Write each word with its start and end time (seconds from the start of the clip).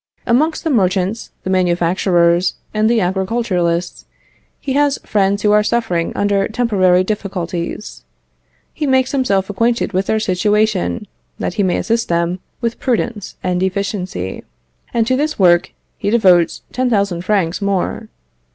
Amongst 0.25 0.63
the 0.63 0.71
merchants, 0.71 1.29
the 1.43 1.51
manufacturers, 1.51 2.55
and 2.73 2.89
the 2.89 2.99
agriculturists, 3.01 4.05
he 4.59 4.73
has 4.73 4.97
friends 5.05 5.43
who 5.43 5.51
are 5.51 5.61
suffering 5.61 6.11
under 6.15 6.47
temporary 6.47 7.03
difficulties; 7.03 8.03
he 8.73 8.87
makes 8.87 9.11
himself 9.11 9.47
acquainted 9.47 9.93
with 9.93 10.07
their 10.07 10.19
situation, 10.19 11.05
that 11.37 11.53
he 11.53 11.61
may 11.61 11.77
assist 11.77 12.07
them 12.09 12.39
with 12.61 12.79
prudence 12.79 13.35
and 13.43 13.61
efficiency, 13.61 14.43
and 14.91 15.05
to 15.05 15.15
this 15.15 15.37
work 15.37 15.71
he 15.99 16.09
devotes 16.09 16.63
10,000 16.71 17.23
francs 17.23 17.61
more. 17.61 18.09